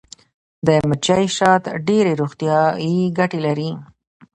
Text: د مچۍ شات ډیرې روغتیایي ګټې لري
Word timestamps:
د 0.67 0.69
مچۍ 0.89 1.25
شات 1.37 1.63
ډیرې 1.87 2.13
روغتیایي 2.21 2.95
ګټې 3.17 3.39
لري 3.45 3.71